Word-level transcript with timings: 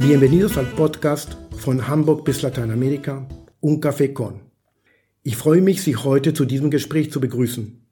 Bienvenidos 0.00 0.56
al 0.56 0.64
podcast 0.64 1.36
von 1.58 1.86
Hamburg 1.86 2.24
bis 2.24 2.40
Lateinamerika, 2.40 3.28
Un 3.60 3.82
Café 3.82 4.14
Con. 4.14 4.40
Ich 5.22 5.36
freue 5.36 5.60
mich, 5.60 5.82
Sie 5.82 5.94
heute 5.94 6.32
zu 6.32 6.46
diesem 6.46 6.70
Gespräch 6.70 7.12
zu 7.12 7.20
begrüßen. 7.20 7.84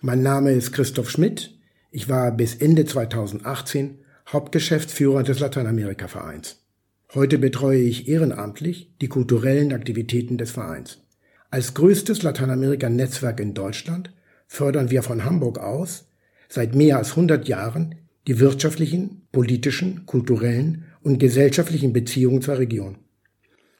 Mein 0.00 0.22
Name 0.22 0.52
ist 0.52 0.70
Christoph 0.70 1.10
Schmidt. 1.10 1.58
Ich 1.90 2.08
war 2.08 2.30
bis 2.30 2.54
Ende 2.54 2.84
2018 2.84 3.98
Hauptgeschäftsführer 4.28 5.24
des 5.24 5.40
Lateinamerika-Vereins. 5.40 6.64
Heute 7.12 7.36
betreue 7.36 7.80
ich 7.80 8.06
ehrenamtlich 8.06 8.94
die 9.00 9.08
kulturellen 9.08 9.72
Aktivitäten 9.72 10.38
des 10.38 10.52
Vereins. 10.52 11.02
Als 11.50 11.74
größtes 11.74 12.22
Lateinamerika-Netzwerk 12.22 13.40
in 13.40 13.54
Deutschland 13.54 14.12
fördern 14.46 14.92
wir 14.92 15.02
von 15.02 15.24
Hamburg 15.24 15.58
aus 15.58 16.06
seit 16.48 16.76
mehr 16.76 16.98
als 16.98 17.10
100 17.10 17.48
Jahren 17.48 17.96
die 18.28 18.38
wirtschaftlichen, 18.38 19.22
politischen, 19.32 20.06
kulturellen 20.06 20.84
und 21.06 21.20
gesellschaftlichen 21.20 21.92
Beziehungen 21.92 22.42
zur 22.42 22.58
Region. 22.58 22.96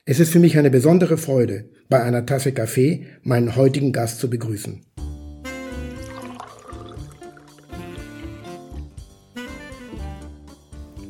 Es 0.05 0.21
ist 0.21 0.31
für 0.31 0.39
mich 0.39 0.57
eine 0.59 0.71
besondere 0.71 1.19
Freude, 1.19 1.69
bei 1.89 2.01
einer 2.01 2.25
Tasse 2.25 2.53
Kaffee 2.53 3.05
meinen 3.25 3.57
heutigen 3.57 3.91
Gast 3.91 4.21
zu 4.21 4.31
begrüßen. 4.31 4.83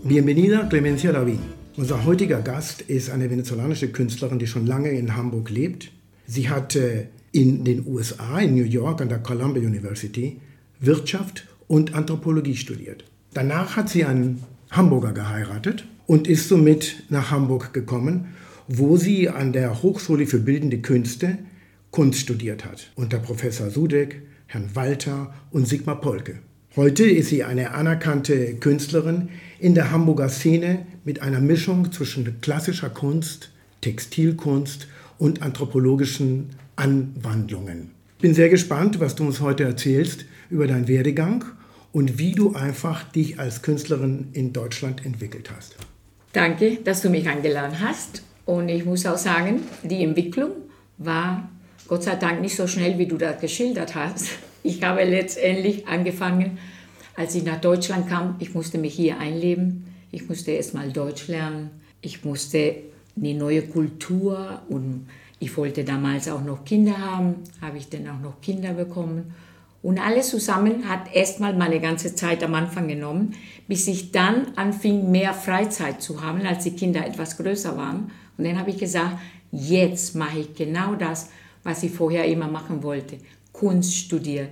Bienvenida 0.05 0.65
Clemencia 0.65 1.13
David. 1.13 1.39
Unser 1.77 2.07
heutiger 2.07 2.41
Gast 2.41 2.81
ist 2.81 3.11
eine 3.11 3.29
venezolanische 3.31 3.89
Künstlerin, 3.89 4.39
die 4.39 4.47
schon 4.47 4.67
lange 4.67 4.93
in 4.93 5.17
Hamburg 5.17 5.51
lebt. 5.51 5.93
Sie 6.27 6.49
hat 6.49 6.79
in 7.33 7.63
den 7.65 7.87
USA, 7.87 8.39
in 8.41 8.55
New 8.55 8.65
York 8.65 9.03
an 9.03 9.11
der 9.11 9.19
Columbia 9.19 9.63
University, 9.63 10.41
Wirtschaft 10.81 11.47
und 11.69 11.95
Anthropologie 11.95 12.57
studiert. 12.57 13.05
Danach 13.35 13.77
hat 13.77 13.91
sie 13.91 14.07
einen 14.07 14.43
Hamburger 14.71 15.13
geheiratet 15.13 15.85
und 16.07 16.29
ist 16.29 16.49
somit 16.49 17.05
nach 17.09 17.31
Hamburg 17.31 17.73
gekommen, 17.73 18.35
wo 18.69 18.97
sie 18.97 19.29
an 19.29 19.53
der 19.53 19.83
Hochschule 19.83 20.27
für 20.27 20.39
Bildende 20.39 20.79
Künste 20.79 21.39
Kunst 21.91 22.21
studiert 22.21 22.65
hat, 22.65 22.91
unter 22.95 23.19
Professor 23.19 23.71
Sudeck, 23.71 24.21
Herrn 24.47 24.69
Walter 24.75 25.33
und 25.51 25.67
Sigmar 25.67 26.01
Polke. 26.01 26.41
Heute 26.77 27.05
ist 27.05 27.31
sie 27.31 27.43
eine 27.43 27.73
anerkannte 27.73 28.55
Künstlerin 28.57 29.31
in 29.59 29.75
der 29.75 29.91
Hamburger 29.93 30.29
Szene 30.29 30.87
mit 31.05 31.23
einer 31.23 31.41
Mischung 31.41 31.91
zwischen 31.91 32.41
klassischer 32.43 32.91
Kunst, 32.91 33.51
Textilkunst 33.81 34.89
und 35.17 35.41
anthropologischen 35.41 36.51
Anwandlungen. 36.77 37.93
Ich 38.17 38.23
bin 38.23 38.35
sehr 38.35 38.51
gespannt, 38.51 39.01
was 39.01 39.15
du 39.15 39.25
uns 39.25 39.41
heute 39.41 39.65
erzählst 39.65 40.27
über 40.51 40.67
deinen 40.67 40.89
Werdegang 40.89 41.47
und 41.93 42.19
wie 42.19 42.33
du 42.33 42.55
einfach 42.55 43.11
dich 43.11 43.41
als 43.41 43.63
Künstlerin 43.63 44.29
in 44.33 44.53
Deutschland 44.53 45.07
entwickelt 45.07 45.51
hast. 45.51 45.77
Danke, 46.37 46.77
dass 46.85 47.01
du 47.01 47.09
mich 47.09 47.27
eingeladen 47.31 47.81
hast. 47.81 48.23
Und 48.45 48.69
ich 48.69 48.85
muss 48.85 49.07
auch 49.07 49.17
sagen, 49.17 49.63
die 49.83 50.05
Entwicklung 50.05 50.51
war 50.99 51.49
Gott 51.89 52.03
sei 52.03 52.17
Dank 52.17 52.43
nicht 52.43 52.57
so 52.57 52.67
schnell, 52.67 52.99
wie 52.99 53.07
du 53.07 53.17
das 53.17 53.41
geschildert 53.41 53.95
hast. 53.95 54.29
Ich 54.63 54.83
habe 54.83 55.03
letztendlich 55.05 55.89
angefangen, 55.89 56.59
als 57.17 57.35
ich 57.35 57.45
nach 57.45 57.59
Deutschland 57.59 58.11
kam, 58.11 58.37
ich 58.39 58.53
musste 58.53 58.77
mich 58.77 58.93
hier 58.93 59.19
einleben. 59.19 59.87
Ich 60.11 60.29
musste 60.29 60.51
erst 60.51 60.75
mal 60.75 60.93
Deutsch 60.93 61.27
lernen. 61.29 61.71
Ich 62.03 62.23
musste 62.23 62.75
eine 63.17 63.33
neue 63.33 63.63
Kultur 63.63 64.61
und 64.69 65.09
ich 65.39 65.57
wollte 65.57 65.85
damals 65.85 66.29
auch 66.29 66.45
noch 66.45 66.67
Kinder 66.67 66.99
haben. 66.99 67.37
Habe 67.63 67.79
ich 67.79 67.89
dann 67.89 68.07
auch 68.09 68.21
noch 68.21 68.43
Kinder 68.43 68.75
bekommen. 68.75 69.33
Und 69.87 70.01
alles 70.01 70.31
zusammen 70.31 70.89
hat 70.89 71.15
erstmal 71.15 71.55
meine 71.55 71.79
ganze 71.79 72.13
Zeit 72.17 72.43
am 72.43 72.55
Anfang 72.57 72.89
genommen, 72.89 73.37
bis 73.69 73.87
ich 73.87 74.11
dann 74.11 74.49
anfing, 74.57 75.13
mehr 75.13 75.33
Freizeit 75.33 76.03
zu 76.03 76.25
haben, 76.25 76.45
als 76.45 76.65
die 76.65 76.73
Kinder 76.73 77.07
etwas 77.07 77.37
größer 77.37 77.77
waren. 77.77 78.11
Und 78.37 78.45
dann 78.45 78.59
habe 78.59 78.71
ich 78.71 78.79
gesagt, 78.79 79.17
jetzt 79.53 80.17
mache 80.17 80.41
ich 80.41 80.55
genau 80.57 80.97
das, 80.97 81.31
was 81.63 81.85
ich 81.85 81.93
vorher 81.93 82.25
immer 82.25 82.49
machen 82.49 82.83
wollte, 82.83 83.19
Kunst 83.53 83.95
studieren. 83.95 84.49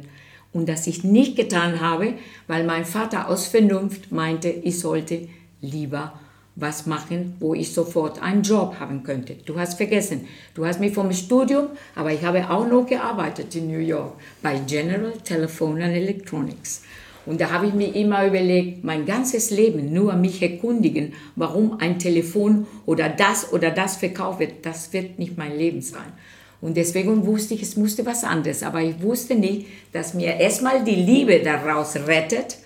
Und 0.53 0.69
das 0.69 0.87
ich 0.87 1.03
nicht 1.03 1.35
getan 1.35 1.81
habe, 1.81 2.15
weil 2.47 2.63
mein 2.63 2.85
Vater 2.85 3.29
aus 3.29 3.49
Vernunft 3.49 4.13
meinte, 4.13 4.51
ich 4.51 4.79
sollte 4.79 5.27
lieber 5.61 6.13
was 6.57 6.87
machen, 6.87 7.35
wo 7.41 7.55
ich 7.55 7.73
sofort 7.73 8.23
einen 8.23 8.43
Job 8.43 8.77
haben 8.79 9.03
könnte. 9.03 9.35
Du 9.45 9.59
hast 9.59 9.75
vergessen, 9.75 10.29
du 10.55 10.65
hast 10.65 10.79
mich 10.79 10.95
vom 10.95 11.13
Studium, 11.13 11.69
aber 11.95 12.13
ich 12.13 12.25
habe 12.25 12.49
auch 12.49 12.67
noch 12.67 12.87
gearbeitet 12.87 13.55
in 13.57 13.67
New 13.69 13.79
York 13.79 14.15
bei 14.41 14.59
General 14.59 15.13
Telephone 15.25 15.83
and 15.83 15.95
Electronics. 15.95 16.83
Und 17.27 17.41
da 17.41 17.51
habe 17.51 17.67
ich 17.67 17.75
mir 17.75 17.95
immer 17.95 18.27
überlegt, 18.27 18.85
mein 18.85 19.07
ganzes 19.07 19.51
Leben 19.51 19.93
nur 19.93 20.13
mich 20.15 20.43
erkundigen, 20.43 21.15
warum 21.37 21.81
ein 21.81 21.99
Telefon 21.99 22.67
oder 22.87 23.09
das 23.09 23.53
oder 23.53 23.71
das 23.71 23.97
verkauft 23.97 24.41
wird, 24.41 24.67
das 24.67 24.93
wird 24.93 25.19
nicht 25.19 25.39
mein 25.39 25.57
Leben 25.57 25.81
sein. 25.81 26.13
Und 26.61 26.77
deswegen 26.77 27.27
wusste 27.27 27.55
ich, 27.55 27.63
es 27.63 27.77
musste 27.77 28.07
was 28.07 28.25
anderes. 28.25 28.63
Aber 28.63 28.81
ich 28.81 29.03
wusste 29.03 29.35
nicht, 29.35 29.67
dass 29.93 30.15
mir 30.15 30.37
erstmal 30.37 30.85
die 30.85 30.95
Liebe 30.95 31.41
daraus 31.41 31.97
rettet 32.07 32.59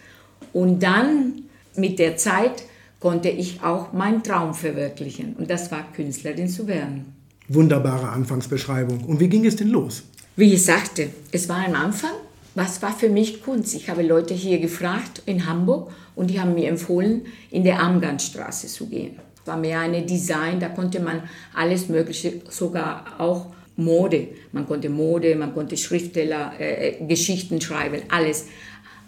und 0.52 0.82
dann 0.82 1.44
mit 1.74 1.98
der 1.98 2.16
Zeit 2.16 2.64
konnte 3.00 3.28
ich 3.28 3.62
auch 3.62 3.92
meinen 3.92 4.22
Traum 4.22 4.54
verwirklichen. 4.54 5.34
Und 5.36 5.50
das 5.50 5.70
war 5.70 5.84
Künstlerin 5.92 6.48
zu 6.48 6.66
werden. 6.66 7.14
Wunderbare 7.48 8.08
Anfangsbeschreibung. 8.08 9.04
Und 9.04 9.20
wie 9.20 9.28
ging 9.28 9.46
es 9.46 9.56
denn 9.56 9.68
los? 9.68 10.02
Wie 10.36 10.52
ich 10.52 10.64
sagte, 10.64 11.08
es 11.32 11.48
war 11.48 11.64
am 11.66 11.74
Anfang, 11.74 12.12
was 12.54 12.82
war 12.82 12.92
für 12.92 13.08
mich 13.08 13.42
Kunst? 13.42 13.74
Ich 13.74 13.88
habe 13.88 14.02
Leute 14.02 14.34
hier 14.34 14.58
gefragt 14.58 15.22
in 15.26 15.46
Hamburg 15.46 15.92
und 16.14 16.28
die 16.28 16.40
haben 16.40 16.54
mir 16.54 16.68
empfohlen, 16.68 17.22
in 17.50 17.64
der 17.64 17.80
Amgantstraße 17.80 18.66
zu 18.66 18.86
gehen. 18.88 19.18
Es 19.40 19.46
war 19.46 19.56
mehr 19.56 19.80
eine 19.80 20.02
Design, 20.02 20.60
da 20.60 20.68
konnte 20.68 21.00
man 21.00 21.22
alles 21.54 21.88
Mögliche, 21.88 22.40
sogar 22.50 23.04
auch 23.18 23.46
Mode. 23.76 24.28
Man 24.52 24.66
konnte 24.66 24.90
Mode, 24.90 25.36
man 25.36 25.54
konnte 25.54 25.76
Schriftsteller, 25.76 26.52
äh, 26.58 26.88
äh 26.88 27.06
Geschichten 27.06 27.60
schreiben, 27.60 28.02
alles. 28.08 28.46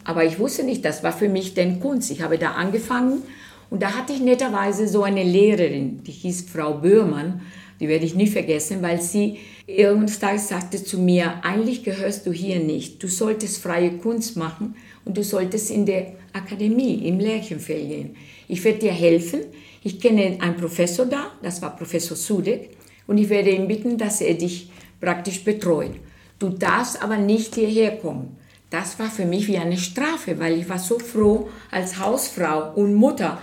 Aber 0.04 0.24
ich 0.24 0.38
wusste 0.38 0.62
nicht, 0.62 0.84
das 0.84 1.02
war 1.02 1.12
für 1.12 1.28
mich 1.28 1.54
denn 1.54 1.80
Kunst. 1.80 2.10
Ich 2.10 2.22
habe 2.22 2.38
da 2.38 2.52
angefangen 2.52 3.22
und 3.70 3.82
da 3.82 3.96
hatte 3.96 4.12
ich 4.12 4.20
netterweise 4.20 4.88
so 4.88 5.02
eine 5.04 5.22
Lehrerin, 5.22 6.02
die 6.02 6.12
hieß 6.12 6.46
Frau 6.52 6.74
Böhrmann, 6.74 7.40
die 7.80 7.88
werde 7.88 8.04
ich 8.04 8.14
nie 8.14 8.26
vergessen, 8.26 8.82
weil 8.82 9.00
sie 9.00 9.38
irgendwann 9.66 10.38
sagte 10.38 10.84
zu 10.84 10.98
mir, 10.98 11.42
eigentlich 11.42 11.82
gehörst 11.82 12.26
du 12.26 12.32
hier 12.32 12.60
nicht. 12.60 13.02
Du 13.02 13.08
solltest 13.08 13.62
freie 13.62 13.92
Kunst 13.92 14.36
machen 14.36 14.74
und 15.06 15.16
du 15.16 15.24
solltest 15.24 15.70
in 15.70 15.86
der 15.86 16.12
Akademie, 16.34 17.06
im 17.08 17.18
Lärchenfeld 17.18 17.88
gehen. 17.88 18.16
Ich 18.48 18.62
werde 18.64 18.80
dir 18.80 18.92
helfen. 18.92 19.40
Ich 19.82 19.98
kenne 19.98 20.36
einen 20.40 20.56
Professor 20.56 21.06
da, 21.06 21.32
das 21.42 21.62
war 21.62 21.74
Professor 21.74 22.16
Sudek, 22.16 22.70
und 23.06 23.16
ich 23.16 23.30
werde 23.30 23.50
ihn 23.50 23.66
bitten, 23.66 23.96
dass 23.96 24.20
er 24.20 24.34
dich 24.34 24.70
praktisch 25.00 25.42
betreut. 25.42 25.92
Du 26.38 26.50
darfst 26.50 27.02
aber 27.02 27.16
nicht 27.16 27.54
hierher 27.54 27.96
kommen. 27.96 28.36
Das 28.70 29.00
war 29.00 29.10
für 29.10 29.24
mich 29.24 29.48
wie 29.48 29.58
eine 29.58 29.76
Strafe, 29.76 30.38
weil 30.38 30.54
ich 30.54 30.68
war 30.68 30.78
so 30.78 30.98
froh 31.00 31.48
als 31.72 31.98
Hausfrau 31.98 32.72
und 32.76 32.94
Mutter, 32.94 33.38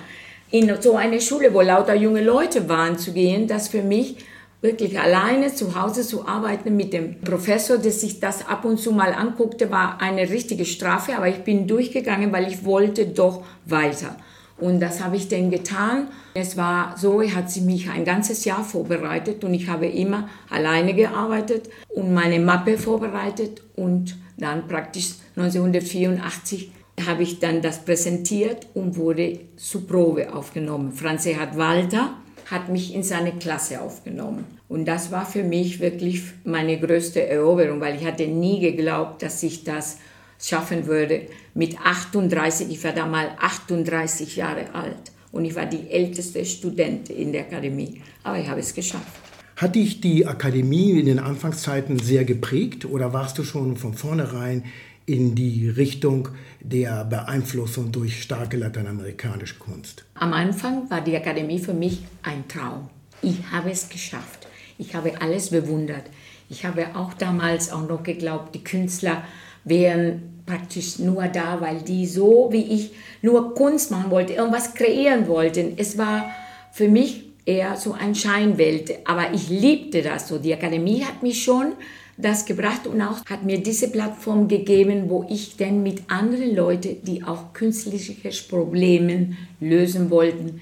in 0.50 0.72
so 0.82 0.96
eine 0.96 1.20
Schule, 1.20 1.54
wo 1.54 1.60
lauter 1.60 1.94
junge 1.94 2.24
Leute 2.24 2.70
waren, 2.70 2.98
zu 2.98 3.12
gehen, 3.12 3.48
dass 3.48 3.68
für 3.68 3.84
mich 3.84 4.16
wirklich 4.62 4.98
alleine 4.98 5.54
zu 5.54 5.80
Hause 5.80 6.02
zu 6.02 6.26
arbeiten 6.26 6.78
mit 6.78 6.94
dem 6.94 7.20
Professor, 7.20 7.78
der 7.78 7.92
sich 7.92 8.22
das 8.22 8.48
ab 8.48 8.64
und 8.64 8.80
zu 8.80 8.94
mal 8.94 9.14
anguckte, 9.14 9.70
war 9.70 10.02
eine 10.02 10.30
richtige 10.30 10.66
Strafe, 10.66 11.18
aber 11.18 11.28
ich 11.28 11.44
bin 11.44 11.68
durchgegangen, 11.68 12.32
weil 12.32 12.48
ich 12.48 12.64
wollte 12.64 13.06
doch 13.08 13.44
weiter. 13.66 14.16
Und 14.58 14.80
das 14.80 15.04
habe 15.04 15.18
ich 15.18 15.28
dann 15.28 15.52
getan. 15.52 16.08
Es 16.34 16.58
war 16.58 16.96
so, 16.98 17.22
hat 17.22 17.52
sie 17.52 17.62
mich 17.62 17.90
ein 17.90 18.06
ganzes 18.06 18.46
Jahr 18.46 18.64
vorbereitet 18.64 19.44
und 19.44 19.54
ich 19.54 19.68
habe 19.68 19.86
immer 19.86 20.30
alleine 20.50 20.96
gearbeitet 20.96 21.70
und 21.90 22.14
meine 22.14 22.40
Mappe 22.40 22.78
vorbereitet 22.78 23.62
und 23.76 24.16
dann 24.38 24.68
praktisch 24.68 25.16
1984 25.36 26.72
habe 27.06 27.24
ich 27.24 27.40
dann 27.40 27.62
das 27.62 27.84
präsentiert 27.84 28.68
und 28.74 28.96
wurde 28.96 29.40
zur 29.56 29.86
Probe 29.86 30.34
aufgenommen. 30.34 30.92
Franz 30.94 31.26
Erhard 31.26 31.58
Walter 31.58 32.16
hat 32.50 32.70
mich 32.70 32.94
in 32.94 33.04
seine 33.04 33.34
Klasse 33.34 33.82
aufgenommen. 33.82 34.46
Und 34.70 34.86
das 34.86 35.12
war 35.12 35.26
für 35.26 35.44
mich 35.44 35.80
wirklich 35.80 36.24
meine 36.44 36.80
größte 36.80 37.28
Eroberung, 37.28 37.82
weil 37.82 37.96
ich 37.96 38.06
hatte 38.06 38.28
nie 38.28 38.60
geglaubt, 38.60 39.22
dass 39.22 39.44
ich 39.44 39.64
das 39.64 39.98
schaffen 40.42 40.88
würde. 40.88 41.28
Mit 41.54 41.78
38, 41.80 42.70
ich 42.70 42.84
war 42.84 42.94
da 42.94 43.06
mal 43.06 43.32
38 43.40 44.36
Jahre 44.36 44.74
alt 44.74 45.12
und 45.32 45.46
ich 45.46 45.56
war 45.56 45.66
die 45.66 45.90
älteste 45.90 46.44
Studentin 46.46 47.18
in 47.18 47.32
der 47.32 47.42
Akademie. 47.42 48.02
Aber 48.24 48.38
ich 48.38 48.48
habe 48.48 48.60
es 48.60 48.74
geschafft. 48.74 49.27
Hat 49.58 49.74
dich 49.74 50.02
die 50.02 50.28
Akademie 50.28 51.00
in 51.00 51.08
den 51.08 51.18
Anfangszeiten 51.18 51.98
sehr 51.98 52.26
geprägt 52.26 52.86
oder 52.86 53.12
warst 53.12 53.40
du 53.40 53.44
schon 53.44 53.76
von 53.76 53.96
vornherein 53.96 54.66
in 55.08 55.34
die 55.34 55.68
Richtung 55.68 56.30
der 56.62 57.04
Beeinflussung 57.06 57.92
durch 57.92 58.22
starke 58.22 58.56
lateinamerikanische 58.58 59.56
Kunst? 59.56 60.06
Am 60.14 60.32
Anfang 60.32 60.88
war 60.92 61.02
die 61.02 61.18
Akademie 61.18 61.58
für 61.58 61.74
mich 61.74 62.04
ein 62.22 62.48
Traum. 62.48 62.92
Ich 63.24 63.52
habe 63.52 63.72
es 63.72 63.90
geschafft. 63.90 64.48
Ich 64.78 64.94
habe 64.94 65.20
alles 65.22 65.50
bewundert. 65.50 66.04
Ich 66.50 66.64
habe 66.64 66.96
auch 66.96 67.16
damals 67.16 67.72
auch 67.72 67.90
noch 67.90 68.04
geglaubt, 68.04 68.54
die 68.54 68.64
Künstler 68.64 69.24
wären 69.64 70.44
praktisch 70.46 71.00
nur 71.00 71.30
da, 71.30 71.62
weil 71.62 71.82
die 71.82 72.06
so 72.06 72.50
wie 72.52 72.62
ich 72.62 72.92
nur 73.24 73.56
Kunst 73.56 73.90
machen 73.90 74.12
wollten, 74.12 74.34
irgendwas 74.34 74.76
kreieren 74.76 75.28
wollten. 75.28 75.74
Es 75.78 75.98
war 75.98 76.30
für 76.72 76.88
mich 76.88 77.27
eher 77.48 77.78
so 77.78 77.94
ein 77.94 78.14
Scheinwelt. 78.14 78.92
Aber 79.06 79.34
ich 79.34 79.50
liebte 79.50 80.02
das 80.02 80.28
so. 80.28 80.38
Die 80.38 80.54
Akademie 80.54 81.04
hat 81.04 81.24
mich 81.24 81.44
schon 81.44 81.74
das 82.18 82.46
gebracht 82.46 82.88
und 82.88 83.02
auch 83.02 83.24
hat 83.26 83.44
mir 83.44 83.62
diese 83.62 83.90
Plattform 83.90 84.48
gegeben, 84.48 85.10
wo 85.10 85.26
ich 85.30 85.56
dann 85.56 85.84
mit 85.84 86.02
anderen 86.08 86.56
Leuten, 86.56 86.98
die 87.04 87.24
auch 87.24 87.54
künstliche 87.54 88.16
Probleme 88.50 89.38
lösen 89.60 90.10
wollten, 90.10 90.62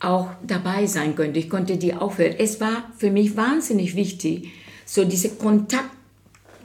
auch 0.00 0.28
dabei 0.46 0.86
sein 0.86 1.14
könnte. 1.14 1.38
Ich 1.38 1.48
konnte 1.48 1.76
die 1.76 1.94
aufhören. 1.94 2.34
Es 2.38 2.60
war 2.60 2.92
für 2.96 3.10
mich 3.10 3.36
wahnsinnig 3.36 3.94
wichtig, 3.94 4.48
so 4.84 5.04
diese 5.04 5.30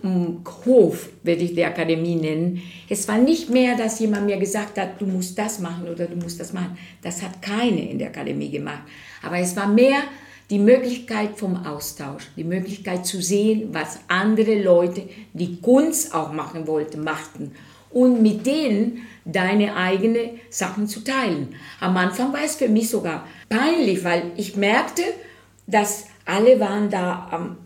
Kontakthof, 0.04 1.10
werde 1.24 1.44
ich 1.44 1.56
die 1.56 1.64
Akademie 1.64 2.16
nennen. 2.16 2.62
Es 2.90 3.08
war 3.08 3.18
nicht 3.18 3.50
mehr, 3.50 3.78
dass 3.78 4.00
jemand 4.00 4.26
mir 4.26 4.38
gesagt 4.38 4.78
hat, 4.78 5.00
du 5.00 5.06
musst 5.06 5.38
das 5.38 5.60
machen 5.60 5.88
oder 5.88 6.06
du 6.06 6.18
musst 6.18 6.40
das 6.40 6.52
machen. 6.52 6.78
Das 7.02 7.22
hat 7.22 7.42
keine 7.42 7.90
in 7.90 8.00
der 8.00 8.10
Akademie 8.10 8.52
gemacht. 8.52 8.84
Aber 9.22 9.38
es 9.38 9.56
war 9.56 9.68
mehr 9.68 10.00
die 10.50 10.60
Möglichkeit 10.60 11.38
vom 11.38 11.66
Austausch, 11.66 12.24
die 12.36 12.44
Möglichkeit 12.44 13.06
zu 13.06 13.22
sehen, 13.22 13.70
was 13.72 14.00
andere 14.10 14.62
Leute, 14.62 15.04
die 15.32 15.62
Kunst 15.62 16.14
auch 16.14 16.34
machen 16.34 16.68
wollten, 16.68 17.04
machten 17.04 17.54
und 17.90 18.22
mit 18.22 18.46
denen 18.46 19.04
deine 19.24 19.78
eigenen 19.78 20.32
Sachen 20.50 20.88
zu 20.88 21.02
teilen. 21.02 21.56
Am 21.80 21.96
Anfang 21.96 22.34
war 22.34 22.44
es 22.44 22.56
für 22.56 22.68
mich 22.68 22.90
sogar 22.90 23.26
peinlich, 23.48 24.04
weil 24.04 24.32
ich 24.36 24.58
merkte, 24.58 25.04
dass 25.66 26.08
alle 26.26 26.60
waren 26.60 26.90
da 26.90 27.58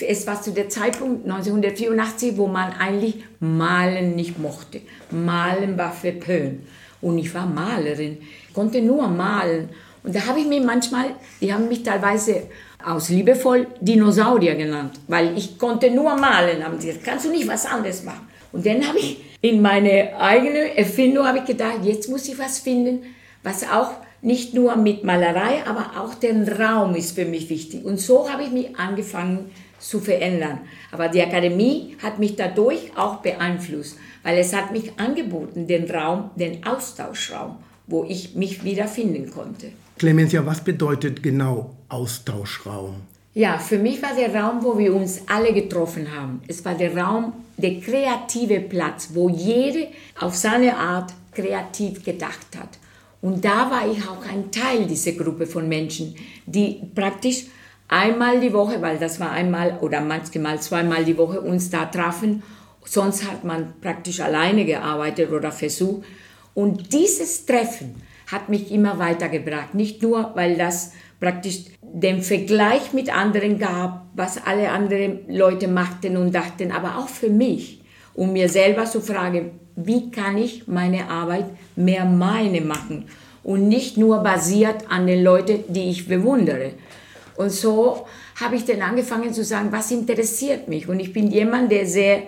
es 0.00 0.26
war 0.26 0.40
zu 0.40 0.52
der 0.52 0.68
Zeitpunkt 0.68 1.24
1984, 1.24 2.36
wo 2.36 2.46
man 2.46 2.72
eigentlich 2.72 3.24
Malen 3.40 4.16
nicht 4.16 4.38
mochte. 4.38 4.80
Malen 5.10 5.76
war 5.76 5.92
verpönt. 5.92 6.60
Und 7.00 7.18
ich 7.18 7.34
war 7.34 7.46
Malerin, 7.46 8.18
konnte 8.54 8.80
nur 8.80 9.08
malen. 9.08 9.68
Und 10.02 10.14
da 10.14 10.26
habe 10.26 10.40
ich 10.40 10.46
mir 10.46 10.62
manchmal, 10.62 11.06
die 11.40 11.52
haben 11.52 11.68
mich 11.68 11.82
teilweise 11.82 12.44
aus 12.84 13.08
liebevoll 13.08 13.66
Dinosaurier 13.80 14.54
genannt, 14.54 15.00
weil 15.08 15.36
ich 15.36 15.58
konnte 15.58 15.90
nur 15.90 16.14
malen. 16.16 16.64
Haben 16.64 16.80
sie 16.80 16.88
gesagt, 16.88 17.04
kannst 17.04 17.26
du 17.26 17.30
nicht 17.30 17.48
was 17.48 17.66
anderes 17.66 18.04
machen? 18.04 18.28
Und 18.52 18.64
dann 18.64 18.86
habe 18.86 18.98
ich 18.98 19.22
in 19.40 19.60
meine 19.60 20.16
eigene 20.18 20.76
Erfindung 20.76 21.26
habe 21.26 21.38
ich 21.38 21.44
gedacht, 21.44 21.80
jetzt 21.82 22.08
muss 22.08 22.28
ich 22.28 22.38
was 22.38 22.60
finden, 22.60 23.02
was 23.42 23.70
auch 23.70 23.90
nicht 24.22 24.54
nur 24.54 24.76
mit 24.76 25.04
Malerei, 25.04 25.66
aber 25.66 26.00
auch 26.00 26.14
der 26.14 26.58
Raum 26.58 26.94
ist 26.94 27.14
für 27.14 27.26
mich 27.26 27.50
wichtig. 27.50 27.84
Und 27.84 28.00
so 28.00 28.30
habe 28.30 28.44
ich 28.44 28.50
mich 28.50 28.78
angefangen 28.78 29.50
zu 29.84 30.00
verändern. 30.00 30.60
Aber 30.90 31.08
die 31.08 31.22
Akademie 31.22 31.96
hat 32.02 32.18
mich 32.18 32.36
dadurch 32.36 32.96
auch 32.96 33.16
beeinflusst, 33.16 33.98
weil 34.22 34.38
es 34.38 34.54
hat 34.54 34.72
mich 34.72 34.98
angeboten, 34.98 35.66
den 35.66 35.90
Raum, 35.90 36.30
den 36.36 36.64
Austauschraum, 36.66 37.56
wo 37.86 38.04
ich 38.04 38.34
mich 38.34 38.64
wiederfinden 38.64 39.30
konnte. 39.30 39.72
Clemencia, 39.98 40.44
was 40.46 40.64
bedeutet 40.64 41.22
genau 41.22 41.74
Austauschraum? 41.88 42.94
Ja, 43.34 43.58
für 43.58 43.78
mich 43.78 44.00
war 44.02 44.14
der 44.14 44.34
Raum, 44.34 44.62
wo 44.62 44.78
wir 44.78 44.94
uns 44.94 45.22
alle 45.26 45.52
getroffen 45.52 46.06
haben. 46.16 46.40
Es 46.48 46.64
war 46.64 46.74
der 46.74 46.96
Raum, 46.96 47.32
der 47.56 47.80
kreative 47.80 48.60
Platz, 48.60 49.10
wo 49.12 49.28
jede 49.28 49.88
auf 50.18 50.34
seine 50.34 50.76
Art 50.76 51.12
kreativ 51.32 52.04
gedacht 52.04 52.46
hat. 52.56 52.78
Und 53.20 53.44
da 53.44 53.70
war 53.70 53.90
ich 53.90 54.02
auch 54.06 54.24
ein 54.30 54.50
Teil 54.50 54.86
dieser 54.86 55.12
Gruppe 55.12 55.46
von 55.46 55.68
Menschen, 55.68 56.14
die 56.46 56.80
praktisch 56.94 57.46
einmal 57.94 58.40
die 58.40 58.52
Woche, 58.52 58.82
weil 58.82 58.98
das 58.98 59.20
war 59.20 59.30
einmal 59.30 59.78
oder 59.80 60.00
manchmal 60.00 60.60
zweimal 60.60 61.04
die 61.04 61.16
Woche 61.16 61.40
uns 61.40 61.70
da 61.70 61.86
trafen. 61.86 62.42
Sonst 62.84 63.30
hat 63.30 63.44
man 63.44 63.74
praktisch 63.80 64.20
alleine 64.20 64.64
gearbeitet 64.64 65.30
oder 65.30 65.52
versucht. 65.52 66.04
Und 66.54 66.92
dieses 66.92 67.46
Treffen 67.46 68.02
hat 68.30 68.48
mich 68.48 68.70
immer 68.70 68.98
weitergebracht. 68.98 69.74
Nicht 69.74 70.02
nur, 70.02 70.32
weil 70.34 70.56
das 70.56 70.92
praktisch 71.20 71.64
den 71.82 72.22
Vergleich 72.22 72.92
mit 72.92 73.14
anderen 73.14 73.58
gab, 73.58 74.06
was 74.14 74.44
alle 74.44 74.70
anderen 74.70 75.20
Leute 75.28 75.68
machten 75.68 76.16
und 76.16 76.34
dachten, 76.34 76.72
aber 76.72 76.98
auch 76.98 77.08
für 77.08 77.30
mich, 77.30 77.80
um 78.14 78.32
mir 78.32 78.48
selber 78.48 78.84
zu 78.84 79.00
fragen, 79.00 79.52
wie 79.76 80.10
kann 80.10 80.36
ich 80.36 80.66
meine 80.66 81.08
Arbeit 81.08 81.46
mehr 81.76 82.04
meine 82.04 82.60
machen 82.60 83.06
und 83.42 83.68
nicht 83.68 83.96
nur 83.96 84.22
basiert 84.22 84.90
an 84.90 85.06
den 85.06 85.22
Leuten, 85.22 85.64
die 85.68 85.90
ich 85.90 86.08
bewundere. 86.08 86.72
Und 87.36 87.50
so 87.50 88.06
habe 88.40 88.56
ich 88.56 88.64
dann 88.64 88.82
angefangen 88.82 89.32
zu 89.32 89.44
sagen, 89.44 89.68
was 89.70 89.90
interessiert 89.90 90.68
mich. 90.68 90.88
Und 90.88 91.00
ich 91.00 91.12
bin 91.12 91.30
jemand, 91.30 91.70
der 91.72 91.86
sehr, 91.86 92.22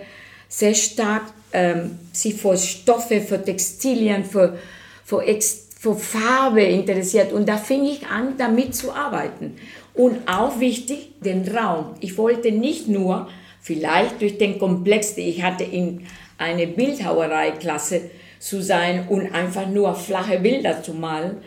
sehr 0.47 0.73
stark 0.73 1.23
ähm, 1.53 1.97
sich 2.11 2.35
für 2.35 2.57
Stoffe, 2.57 3.21
für 3.21 3.43
Textilien, 3.43 4.25
für, 4.25 4.57
für, 5.05 5.23
für 5.79 5.95
Farbe 5.95 6.63
interessiert. 6.63 7.31
Und 7.31 7.47
da 7.47 7.57
fing 7.57 7.85
ich 7.85 8.07
an, 8.07 8.35
damit 8.37 8.75
zu 8.75 8.91
arbeiten. 8.91 9.55
Und 9.93 10.27
auch 10.27 10.59
wichtig, 10.59 11.13
den 11.21 11.47
Raum. 11.47 11.95
Ich 12.01 12.17
wollte 12.17 12.51
nicht 12.51 12.87
nur, 12.87 13.27
vielleicht 13.61 14.21
durch 14.21 14.37
den 14.37 14.59
Komplex, 14.59 15.15
den 15.15 15.27
ich 15.27 15.43
hatte 15.43 15.63
in 15.63 16.05
eine 16.37 16.67
Bildhauerei-Klasse 16.67 18.01
zu 18.39 18.61
sein 18.61 19.07
und 19.09 19.33
einfach 19.33 19.67
nur 19.67 19.95
flache 19.95 20.39
Bilder 20.39 20.83
zu 20.83 20.93
malen, 20.93 21.37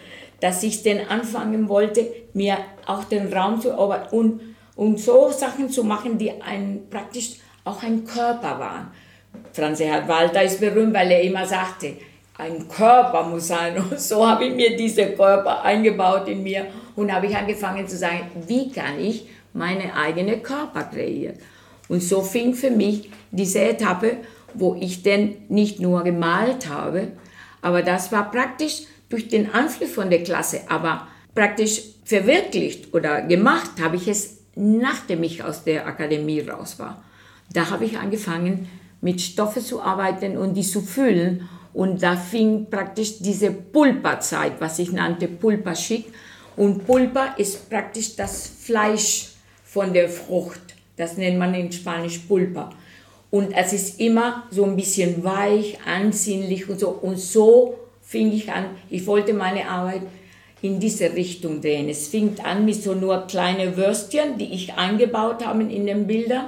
dass 0.41 0.63
ich 0.63 0.83
dann 0.83 1.01
anfangen 1.09 1.69
wollte, 1.69 2.07
mir 2.33 2.59
auch 2.87 3.05
den 3.05 3.33
Raum 3.33 3.61
zu 3.61 3.71
erobern 3.71 4.09
und, 4.11 4.41
und 4.77 4.99
so 4.99 5.31
Sachen 5.31 5.71
zu 5.71 5.85
machen, 5.85 6.19
die 6.19 6.41
ein, 6.41 6.83
praktisch 6.91 7.37
auch 7.65 7.83
ein 7.83 8.05
Körper 8.05 8.59
waren. 8.59 8.91
Franz 9.53 9.81
Erhard 9.81 10.09
Walter 10.09 10.43
ist 10.43 10.61
berühmt, 10.61 10.95
weil 10.95 11.11
er 11.11 11.23
immer 11.23 11.47
sagte, 11.47 11.95
ein 12.39 12.67
Körper 12.69 13.23
muss 13.25 13.49
sein. 13.49 13.77
Und 13.77 14.01
so 14.01 14.27
habe 14.27 14.47
ich 14.47 14.55
mir 14.55 14.77
diesen 14.77 15.15
Körper 15.15 15.63
eingebaut 15.63 16.27
in 16.29 16.43
mir 16.43 16.67
und 16.97 17.13
habe 17.13 17.27
ich 17.27 17.37
angefangen 17.37 17.87
zu 17.87 17.97
sagen, 17.97 18.31
wie 18.47 18.71
kann 18.71 18.99
ich 18.99 19.29
meine 19.53 19.95
eigene 19.95 20.39
Körper 20.39 20.85
kreieren. 20.85 21.37
Und 21.89 22.03
so 22.03 22.23
fing 22.23 22.55
für 22.55 22.71
mich 22.71 23.11
diese 23.31 23.61
Etappe, 23.61 24.19
wo 24.55 24.77
ich 24.81 25.03
dann 25.03 25.35
nicht 25.49 25.81
nur 25.81 26.03
gemalt 26.03 26.69
habe, 26.69 27.09
aber 27.63 27.83
das 27.83 28.11
war 28.11 28.31
praktisch 28.31 28.83
durch 29.11 29.29
den 29.29 29.53
Einfluss 29.53 29.91
von 29.91 30.09
der 30.09 30.23
Klasse, 30.23 30.63
aber 30.69 31.07
praktisch 31.35 31.83
verwirklicht 32.05 32.95
oder 32.95 33.23
gemacht 33.23 33.73
habe 33.81 33.97
ich 33.97 34.09
es, 34.09 34.39
nachdem 34.55 35.23
ich 35.23 35.45
aus 35.45 35.65
der 35.65 35.87
Akademie 35.87 36.41
raus 36.41 36.79
war. 36.79 37.05
Da 37.53 37.71
habe 37.71 37.85
ich 37.85 37.99
angefangen, 37.99 38.69
mit 39.01 39.21
Stoffen 39.21 39.63
zu 39.63 39.83
arbeiten 39.83 40.37
und 40.37 40.55
die 40.55 40.63
zu 40.63 40.81
füllen. 40.81 41.49
Und 41.73 42.03
da 42.03 42.17
fing 42.17 42.67
praktisch 42.69 43.19
diese 43.21 43.51
Pulperzeit, 43.51 44.61
was 44.61 44.79
ich 44.79 44.93
nannte 44.93 45.29
Pulperschick. 45.29 46.07
Und 46.57 46.87
Pulpa 46.87 47.35
ist 47.37 47.71
praktisch 47.71 48.17
das 48.17 48.47
Fleisch 48.47 49.31
von 49.65 49.93
der 49.93 50.09
Frucht. 50.09 50.61
Das 50.97 51.17
nennt 51.17 51.39
man 51.39 51.55
in 51.55 51.73
Spanisch 51.73 52.19
Pulpa. 52.19 52.71
Und 53.31 53.53
es 53.53 53.73
ist 53.73 54.01
immer 54.01 54.45
so 54.51 54.65
ein 54.65 54.77
bisschen 54.77 55.23
weich, 55.23 55.79
ansehnlich 55.87 56.69
und 56.69 56.81
so. 56.81 56.91
Und 56.91 57.19
so 57.19 57.79
fing 58.11 58.33
ich 58.33 58.51
an, 58.51 58.65
ich 58.91 59.07
wollte 59.07 59.33
meine 59.33 59.69
Arbeit 59.69 60.03
in 60.63 60.81
diese 60.81 61.15
Richtung 61.15 61.61
drehen. 61.61 61.89
Es 61.89 62.09
fing 62.09 62.33
an 62.43 62.65
mit 62.65 62.83
so 62.83 62.93
nur 62.93 63.29
kleine 63.29 63.77
Würstchen, 63.77 64.37
die 64.37 64.53
ich 64.53 64.75
eingebaut 64.75 65.47
habe 65.47 65.63
in 65.63 65.87
den 65.87 66.09
Bildern 66.09 66.47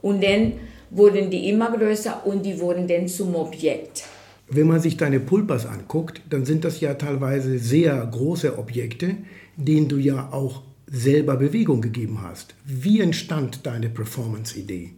und 0.00 0.24
dann 0.24 0.54
wurden 0.90 1.28
die 1.28 1.50
immer 1.50 1.70
größer 1.70 2.26
und 2.26 2.46
die 2.46 2.58
wurden 2.58 2.88
dann 2.88 3.08
zum 3.08 3.34
Objekt. 3.34 4.04
Wenn 4.48 4.66
man 4.66 4.80
sich 4.80 4.96
deine 4.96 5.20
Pulpas 5.20 5.66
anguckt, 5.66 6.22
dann 6.30 6.46
sind 6.46 6.64
das 6.64 6.80
ja 6.80 6.94
teilweise 6.94 7.58
sehr 7.58 7.94
große 8.06 8.58
Objekte, 8.58 9.16
denen 9.56 9.88
du 9.88 9.98
ja 9.98 10.30
auch 10.32 10.62
selber 10.86 11.36
Bewegung 11.36 11.82
gegeben 11.82 12.22
hast. 12.22 12.54
Wie 12.64 13.02
entstand 13.02 13.66
deine 13.66 13.90
Performance-Idee? 13.90 14.92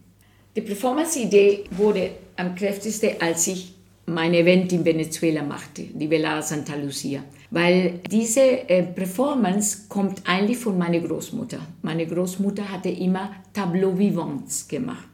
Die 0.55 0.61
Performance-Idee 0.61 1.65
wurde 1.71 2.11
am 2.37 2.55
kräftigsten, 2.55 3.11
als 3.19 3.47
ich 3.47 3.75
mein 4.07 4.33
Event 4.33 4.71
in 4.71 4.85
Venezuela 4.85 5.43
machte, 5.43 5.83
die 5.83 6.09
Velada 6.09 6.41
Santa 6.41 6.75
Lucia. 6.75 7.23
Weil 7.51 7.99
diese 8.11 8.69
äh, 8.69 8.83
Performance 8.83 9.85
kommt 9.87 10.21
eigentlich 10.25 10.57
von 10.57 10.77
meiner 10.77 10.99
Großmutter. 10.99 11.59
Meine 11.81 12.05
Großmutter 12.05 12.71
hatte 12.71 12.89
immer 12.89 13.31
Tableau 13.53 13.97
Vivants 13.97 14.67
gemacht. 14.67 15.07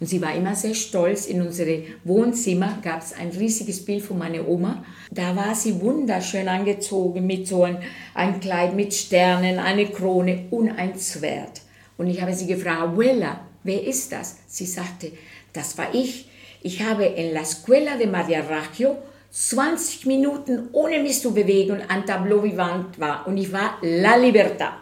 Und 0.00 0.08
sie 0.08 0.20
war 0.20 0.34
immer 0.34 0.56
sehr 0.56 0.74
stolz. 0.74 1.26
In 1.26 1.42
unserem 1.42 1.82
Wohnzimmer 2.02 2.78
gab 2.82 3.02
es 3.02 3.12
ein 3.12 3.28
riesiges 3.28 3.84
Bild 3.84 4.02
von 4.02 4.18
meiner 4.18 4.48
Oma. 4.48 4.84
Da 5.12 5.36
war 5.36 5.54
sie 5.54 5.80
wunderschön 5.80 6.48
angezogen 6.48 7.24
mit 7.24 7.46
so 7.46 7.62
ein, 7.62 7.78
ein 8.14 8.40
Kleid 8.40 8.74
mit 8.74 8.92
Sternen, 8.92 9.60
eine 9.60 9.86
Krone 9.86 10.46
und 10.50 10.70
ein 10.70 10.98
Schwert. 10.98 11.60
Und 11.98 12.08
ich 12.08 12.20
habe 12.20 12.34
sie 12.34 12.48
gefragt, 12.48 12.82
Abuela, 12.82 13.42
wer 13.62 13.86
ist 13.86 14.10
das? 14.10 14.38
Sie 14.48 14.66
sagte, 14.66 15.12
das 15.52 15.78
war 15.78 15.94
ich 15.94 16.26
ich 16.62 16.82
habe 16.82 17.04
in 17.04 17.32
la 17.32 17.40
Escuela 17.40 17.96
de 17.96 18.06
Maria 18.06 18.40
Raggio 18.40 18.96
20 19.30 20.06
Minuten 20.06 20.68
ohne 20.72 21.00
mich 21.00 21.20
zu 21.20 21.32
bewegen 21.32 21.82
ein 21.88 22.04
Tableau 22.06 22.42
vivant 22.42 22.98
war. 23.00 23.26
Und 23.26 23.38
ich 23.38 23.50
war 23.52 23.78
La 23.80 24.16
Libertad. 24.16 24.74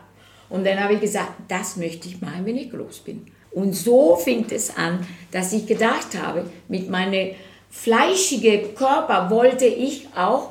Und 0.49 0.67
dann 0.67 0.83
habe 0.83 0.95
ich 0.95 1.01
gesagt, 1.01 1.33
das 1.49 1.77
möchte 1.77 2.09
ich 2.09 2.21
machen, 2.21 2.45
wenn 2.45 2.57
ich 2.57 2.71
groß 2.71 3.01
bin. 3.01 3.27
Und 3.53 3.75
so 3.75 4.17
fing 4.17 4.45
es 4.51 4.77
an, 4.77 5.07
dass 5.31 5.53
ich 5.53 5.67
gedacht 5.67 6.21
habe, 6.21 6.45
mit 6.69 6.91
meinem 6.91 7.35
fleischigen 7.71 8.75
Körper 8.75 9.31
wollte 9.31 9.67
ich 9.67 10.09
auch 10.17 10.51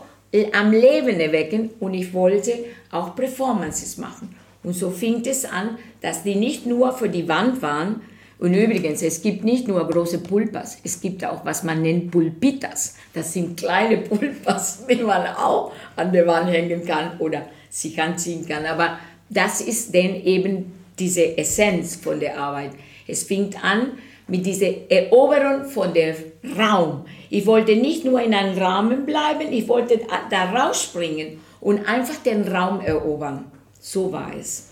am 0.53 0.71
Leben 0.71 1.19
erwecken 1.19 1.71
und 1.79 1.93
ich 1.93 2.13
wollte 2.13 2.53
auch 2.91 3.15
Performances 3.15 3.98
machen. 3.98 4.36
Und 4.63 4.74
so 4.74 4.89
fing 4.89 5.25
es 5.25 5.45
an, 5.45 5.77
dass 6.01 6.24
die 6.24 6.36
nicht 6.36 6.65
nur 6.65 6.93
für 6.93 7.09
die 7.09 7.27
Wand 7.27 7.62
waren, 7.62 8.01
und 8.39 8.53
übrigens, 8.53 9.01
es 9.01 9.22
gibt 9.22 9.43
nicht 9.43 9.67
nur 9.67 9.86
große 9.86 10.19
Pulpas, 10.19 10.77
es 10.84 11.01
gibt 11.01 11.25
auch, 11.25 11.43
was 11.43 11.63
man 11.63 11.81
nennt 11.81 12.10
Pulpitas. 12.10 12.96
Das 13.13 13.34
sind 13.34 13.60
kleine 13.60 13.98
Pulpas, 14.10 14.86
die 14.89 15.03
man 15.03 15.27
auch 15.36 15.74
an 15.98 16.13
der 16.13 16.25
Wand 16.25 16.50
hängen 16.50 16.86
kann 16.86 17.19
oder 17.19 17.48
sich 17.69 18.01
anziehen 18.01 18.48
kann. 18.48 18.65
Aber 18.65 18.98
das 19.29 19.60
ist 19.60 19.93
dann 19.93 20.15
eben 20.24 20.72
diese 20.98 21.38
Essenz 21.38 21.98
von 21.98 22.19
der 22.22 22.39
Arbeit. 22.39 22.72
Es 23.08 23.24
fing 23.24 23.53
an 23.62 23.98
mit 24.27 24.46
dieser 24.46 24.89
Eroberung 24.89 25.65
von 25.65 25.93
dem 25.93 26.15
Raum. 26.58 27.05
Ich 27.29 27.46
wollte 27.46 27.75
nicht 27.75 28.05
nur 28.05 28.22
in 28.22 28.34
einem 28.34 28.58
Rahmen 28.58 29.05
bleiben, 29.05 29.51
ich 29.51 29.67
wollte 29.67 30.00
da 30.29 30.51
rausspringen 30.51 31.41
und 31.60 31.86
einfach 31.89 32.17
den 32.24 32.48
Raum 32.48 32.79
erobern. 32.79 33.51
So 33.81 34.12
war 34.13 34.31
es. 34.39 34.69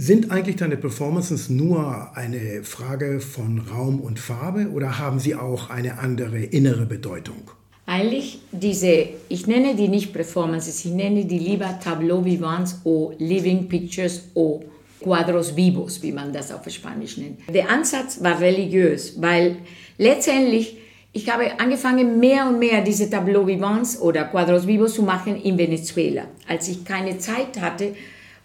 Sind 0.00 0.30
eigentlich 0.30 0.54
deine 0.54 0.76
Performances 0.76 1.50
nur 1.50 2.16
eine 2.16 2.62
Frage 2.62 3.18
von 3.18 3.58
Raum 3.58 3.98
und 4.00 4.20
Farbe 4.20 4.68
oder 4.72 5.00
haben 5.00 5.18
sie 5.18 5.34
auch 5.34 5.70
eine 5.70 5.98
andere 5.98 6.38
innere 6.38 6.86
Bedeutung? 6.86 7.50
Eigentlich 7.84 8.40
diese, 8.52 9.08
ich 9.28 9.48
nenne 9.48 9.74
die 9.74 9.88
nicht 9.88 10.12
Performances, 10.12 10.84
ich 10.84 10.92
nenne 10.92 11.24
die 11.24 11.40
lieber 11.40 11.80
Tableau 11.82 12.24
Vivants 12.24 12.80
o 12.84 13.12
Living 13.18 13.66
Pictures 13.66 14.28
o 14.34 14.62
Quadros 15.00 15.56
Vivos, 15.56 16.00
wie 16.00 16.12
man 16.12 16.32
das 16.32 16.52
auf 16.52 16.60
Spanisch 16.70 17.16
nennt. 17.16 17.40
Der 17.52 17.68
Ansatz 17.68 18.22
war 18.22 18.40
religiös, 18.40 19.20
weil 19.20 19.56
letztendlich 19.98 20.76
ich 21.12 21.28
habe 21.28 21.58
angefangen, 21.58 22.20
mehr 22.20 22.46
und 22.48 22.60
mehr 22.60 22.82
diese 22.82 23.10
Tableau 23.10 23.44
Vivants 23.44 24.00
oder 24.00 24.26
Quadros 24.26 24.64
Vivos 24.64 24.94
zu 24.94 25.02
machen 25.02 25.42
in 25.42 25.58
Venezuela. 25.58 26.26
Als 26.46 26.68
ich 26.68 26.84
keine 26.84 27.18
Zeit 27.18 27.60
hatte, 27.60 27.94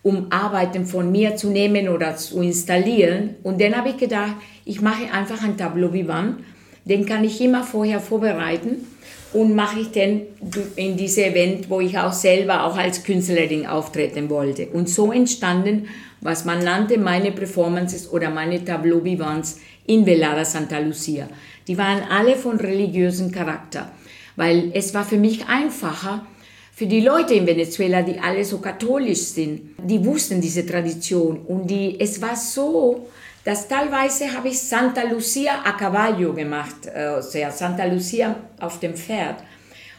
um 0.03 0.27
Arbeiten 0.29 0.85
von 0.85 1.11
mir 1.11 1.35
zu 1.35 1.49
nehmen 1.49 1.89
oder 1.89 2.15
zu 2.17 2.41
installieren. 2.41 3.35
Und 3.41 3.59
dann 3.61 3.75
habe 3.75 3.89
ich 3.89 3.97
gedacht, 3.97 4.35
ich 4.65 4.81
mache 4.81 5.11
einfach 5.11 5.43
ein 5.43 5.57
Tableau 5.57 5.91
Vivant. 5.93 6.37
Den 6.85 7.05
kann 7.05 7.23
ich 7.23 7.39
immer 7.39 7.63
vorher 7.63 8.01
vorbereiten 8.01 8.85
und 9.31 9.55
mache 9.55 9.79
ich 9.79 9.91
dann 9.91 10.21
in 10.75 10.97
diese 10.97 11.25
Event, 11.25 11.69
wo 11.69 11.79
ich 11.79 11.97
auch 11.97 12.11
selber 12.13 12.65
auch 12.65 12.77
als 12.77 13.03
Künstlerin 13.03 13.65
auftreten 13.65 14.29
wollte. 14.29 14.67
Und 14.67 14.89
so 14.89 15.11
entstanden, 15.11 15.87
was 16.19 16.45
man 16.45 16.63
nannte, 16.63 16.97
meine 16.97 17.31
Performances 17.31 18.11
oder 18.11 18.29
meine 18.29 18.63
Tableau 18.63 19.03
Vivants 19.03 19.59
in 19.85 20.05
Velada 20.05 20.45
Santa 20.45 20.79
Lucia. 20.79 21.27
Die 21.67 21.77
waren 21.77 22.01
alle 22.09 22.35
von 22.35 22.57
religiösem 22.57 23.31
Charakter, 23.31 23.91
weil 24.35 24.71
es 24.73 24.93
war 24.93 25.05
für 25.05 25.17
mich 25.17 25.47
einfacher, 25.47 26.25
für 26.83 26.89
die 26.89 26.99
Leute 26.99 27.35
in 27.35 27.47
Venezuela, 27.47 28.01
die 28.01 28.19
alle 28.19 28.43
so 28.43 28.57
katholisch 28.57 29.21
sind, 29.37 29.75
die 29.77 30.03
wussten 30.03 30.41
diese 30.41 30.65
Tradition 30.65 31.37
und 31.47 31.65
die, 31.65 31.97
es 31.97 32.21
war 32.21 32.35
so, 32.35 33.07
dass 33.45 33.69
teilweise 33.69 34.25
habe 34.33 34.49
ich 34.49 34.59
Santa 34.59 35.03
Lucia 35.03 35.61
a 35.63 35.71
caballo 35.71 36.33
gemacht, 36.33 36.89
also 36.93 37.39
Santa 37.51 37.85
Lucia 37.85 38.35
auf 38.59 38.81
dem 38.81 38.95
Pferd. 38.95 39.37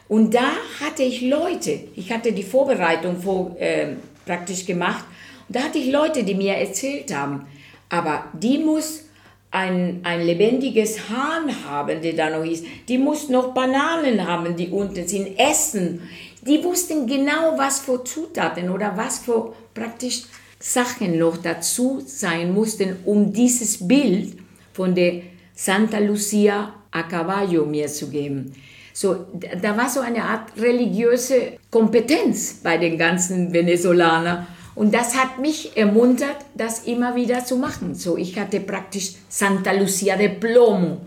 Und 0.07 0.31
da 0.35 0.51
hatte 0.79 1.01
ich 1.01 1.21
Leute, 1.21 1.79
ich 1.95 2.11
hatte 2.11 2.31
die 2.31 2.43
Vorbereitung 2.43 3.19
vor, 3.19 3.55
äh, 3.59 3.95
praktisch 4.23 4.63
gemacht, 4.63 5.05
und 5.47 5.55
da 5.55 5.61
hatte 5.61 5.79
ich 5.79 5.91
Leute, 5.91 6.23
die 6.23 6.35
mir 6.35 6.53
erzählt 6.53 7.11
haben, 7.15 7.47
aber 7.89 8.25
die 8.33 8.59
muss 8.59 9.05
ein, 9.49 10.01
ein 10.03 10.25
lebendiges 10.25 11.09
Hahn 11.09 11.49
haben, 11.67 12.01
der 12.01 12.13
da 12.13 12.29
noch 12.29 12.45
ist. 12.45 12.65
Die 12.89 12.97
muss 12.97 13.29
noch 13.29 13.53
Bananen 13.53 14.27
haben, 14.27 14.55
die 14.55 14.67
unten 14.67 15.07
sind, 15.07 15.39
Essen. 15.39 16.01
Die 16.47 16.63
wussten 16.63 17.07
genau, 17.07 17.57
was 17.57 17.79
für 17.79 18.03
Zutaten 18.03 18.69
oder 18.69 18.95
was 18.95 19.19
für 19.19 19.53
praktisch 19.73 20.23
Sachen 20.59 21.17
noch 21.17 21.37
dazu 21.37 22.01
sein 22.05 22.53
mussten, 22.53 22.97
um 23.05 23.33
dieses 23.33 23.87
Bild 23.87 24.37
von 24.73 24.93
der 24.93 25.21
Santa 25.55 25.99
Lucia 25.99 26.73
a 26.91 27.03
Caballo 27.03 27.65
mir 27.65 27.87
zu 27.87 28.09
geben. 28.09 28.53
So, 28.93 29.25
da 29.61 29.75
war 29.75 29.89
so 29.89 29.99
eine 29.99 30.23
Art 30.23 30.51
religiöse 30.57 31.57
Kompetenz 31.69 32.61
bei 32.63 32.77
den 32.77 32.97
ganzen 32.97 33.51
Venezolanern. 33.51 34.47
Und 34.75 34.93
das 34.93 35.17
hat 35.17 35.39
mich 35.39 35.75
ermuntert, 35.75 36.37
das 36.53 36.85
immer 36.85 37.15
wieder 37.15 37.43
zu 37.43 37.57
machen. 37.57 37.95
So, 37.95 38.17
ich 38.17 38.37
hatte 38.37 38.59
praktisch 38.59 39.15
Santa 39.29 39.71
Lucia 39.71 40.15
de 40.15 40.29
Plomo. 40.29 41.01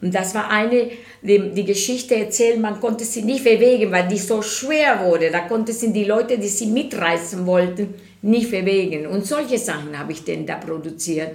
Und 0.00 0.14
das 0.14 0.34
war 0.34 0.50
eine, 0.50 0.90
die, 1.22 1.50
die 1.50 1.64
Geschichte 1.64 2.14
erzählt, 2.16 2.60
man 2.60 2.80
konnte 2.80 3.04
sie 3.04 3.22
nicht 3.22 3.44
bewegen, 3.44 3.90
weil 3.90 4.08
die 4.08 4.18
so 4.18 4.42
schwer 4.42 5.00
wurde. 5.04 5.30
Da 5.30 5.40
konnten 5.40 5.72
sie 5.72 5.92
die 5.92 6.04
Leute, 6.04 6.38
die 6.38 6.48
sie 6.48 6.66
mitreißen 6.66 7.46
wollten, 7.46 7.94
nicht 8.22 8.50
bewegen. 8.50 9.06
Und 9.06 9.26
solche 9.26 9.58
Sachen 9.58 9.98
habe 9.98 10.12
ich 10.12 10.24
denn 10.24 10.46
da 10.46 10.56
produziert. 10.56 11.32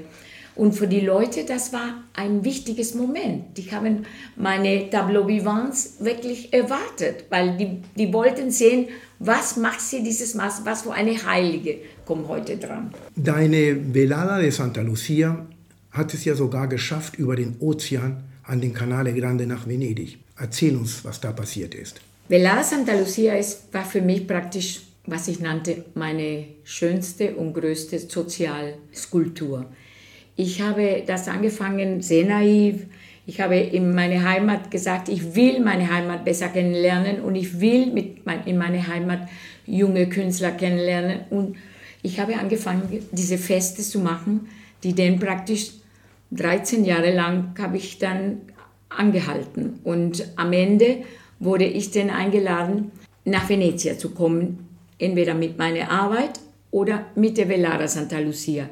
Und 0.56 0.74
für 0.74 0.88
die 0.88 1.00
Leute, 1.00 1.46
das 1.46 1.72
war 1.72 2.04
ein 2.14 2.44
wichtiges 2.44 2.94
Moment. 2.94 3.58
Die 3.58 3.72
haben 3.72 4.06
meine 4.36 4.90
Tableau 4.90 5.26
Vivants 5.26 5.96
wirklich 6.00 6.52
erwartet, 6.52 7.26
weil 7.30 7.56
die, 7.56 7.78
die 7.96 8.12
wollten 8.12 8.52
sehen, 8.52 8.88
was 9.20 9.56
macht 9.56 9.80
sie 9.80 10.04
dieses 10.04 10.36
Maß, 10.36 10.64
was 10.66 10.82
für 10.82 10.92
eine 10.92 11.14
Heilige 11.26 11.78
kommt 12.06 12.28
heute 12.28 12.58
dran. 12.58 12.94
Deine 13.16 13.94
Velada 13.94 14.40
de 14.40 14.50
Santa 14.50 14.82
Lucia 14.82 15.46
hat 15.92 16.14
es 16.14 16.26
ja 16.26 16.36
sogar 16.36 16.68
geschafft 16.68 17.18
über 17.18 17.38
den 17.38 17.56
Ozean 17.60 18.24
an 18.50 18.62
den 18.62 18.74
Canale 18.74 19.14
Grande 19.14 19.46
nach 19.46 19.68
Venedig. 19.68 20.18
Erzähl 20.38 20.76
uns, 20.76 21.06
was 21.06 21.22
da 21.22 21.32
passiert 21.32 21.76
ist. 21.76 22.02
Velada 22.28 22.64
Santa 22.64 22.94
Lucia 22.94 23.36
ist, 23.36 23.74
war 23.74 23.86
für 23.86 24.02
mich 24.02 24.28
praktisch 24.28 24.82
was 25.10 25.28
ich 25.28 25.40
nannte, 25.40 25.86
meine 25.96 26.46
schönste 26.64 27.36
und 27.36 27.54
größte 27.54 28.00
Sozialskulptur. 28.00 29.66
Ich 30.36 30.62
habe 30.62 31.04
das 31.06 31.28
angefangen 31.28 32.02
sehr 32.02 32.26
naiv. 32.26 32.86
Ich 33.26 33.42
habe 33.42 33.58
in 33.58 33.94
meine 33.94 34.24
Heimat 34.28 34.72
gesagt, 34.72 35.10
ich 35.10 35.36
will 35.36 35.60
meine 35.60 35.92
Heimat 35.92 36.26
besser 36.26 36.50
kennenlernen 36.50 37.22
und 37.22 37.36
ich 37.36 37.60
will 37.60 37.88
mit 37.88 38.26
mein, 38.26 38.46
in 38.46 38.58
meine 38.58 38.88
Heimat 38.88 39.28
junge 39.66 40.08
Künstler 40.08 40.52
kennenlernen. 40.52 41.22
Und 41.30 41.58
ich 42.02 42.20
habe 42.20 42.38
angefangen, 42.38 43.04
diese 43.12 43.38
Feste 43.38 43.82
zu 43.82 44.00
machen, 44.00 44.48
die 44.84 44.96
dann 44.96 45.20
praktisch 45.20 45.72
13 46.32 46.86
Jahre 46.86 47.14
lang 47.14 47.56
habe 47.60 47.78
ich 47.78 47.98
dann 47.98 48.42
angehalten. 48.90 49.80
Und 49.84 50.26
am 50.36 50.54
Ende 50.54 51.04
wurde 51.40 51.66
ich 51.66 51.92
dann 51.92 52.10
eingeladen, 52.10 52.92
nach 53.26 53.50
Venezia 53.50 53.98
zu 53.98 54.12
kommen 54.12 54.70
entweder 55.00 55.34
mit 55.34 55.58
meiner 55.58 55.90
Arbeit 55.90 56.40
oder 56.72 57.06
mit 57.16 57.38
der 57.38 57.50
Velada 57.50 57.88
Santa 57.88 58.20
Lucia. 58.20 58.70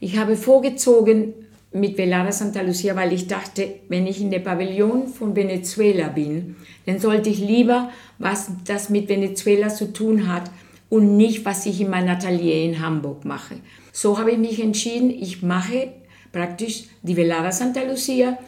Ich 0.00 0.18
habe 0.18 0.36
vorgezogen 0.36 1.34
mit 1.72 1.96
Velada 1.96 2.32
Santa 2.32 2.60
Lucia, 2.62 2.96
weil 2.96 3.12
ich 3.12 3.26
dachte, 3.26 3.76
wenn 3.88 4.06
ich 4.06 4.20
in 4.20 4.30
der 4.30 4.40
Pavillon 4.40 5.08
von 5.08 5.36
Venezuela 5.36 6.08
bin, 6.08 6.56
dann 6.86 6.98
sollte 6.98 7.30
ich 7.30 7.38
lieber, 7.38 7.90
was 8.18 8.50
das 8.64 8.90
mit 8.90 9.08
Venezuela 9.08 9.68
zu 9.68 9.92
tun 9.92 10.32
hat 10.32 10.50
und 10.88 11.16
nicht, 11.16 11.44
was 11.44 11.66
ich 11.66 11.80
in 11.80 11.90
meinem 11.90 12.08
Atelier 12.08 12.64
in 12.64 12.80
Hamburg 12.80 13.24
mache. 13.24 13.56
So 13.92 14.18
habe 14.18 14.32
ich 14.32 14.38
mich 14.38 14.60
entschieden, 14.62 15.10
ich 15.10 15.42
mache 15.42 15.92
praktisch 16.38 16.84
die 17.02 17.16
Velada 17.16 17.50
Santa 17.50 17.82
Lucia 17.82 18.38